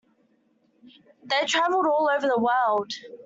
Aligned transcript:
They 1.25 1.45
traveled 1.45 1.85
all 1.85 2.09
over 2.11 2.25
the 2.27 2.39
world. 2.39 2.91